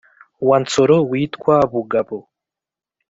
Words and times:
wa 0.47 0.57
nsoro 0.63 0.95
witwa 1.09 1.55
bugabo; 1.71 2.17